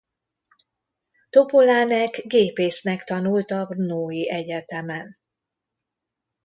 Topolánek 1.29 2.21
gépésznek 2.27 3.03
tanult 3.03 3.51
a 3.51 3.65
Brnói 3.65 4.29
Egyetemen. 4.29 5.17